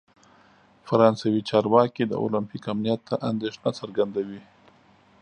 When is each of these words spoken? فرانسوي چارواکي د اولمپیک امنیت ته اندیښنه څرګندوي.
فرانسوي 0.87 1.41
چارواکي 1.49 2.03
د 2.07 2.13
اولمپیک 2.23 2.63
امنیت 2.73 3.01
ته 3.09 3.15
اندیښنه 3.29 3.69
څرګندوي. 3.79 4.41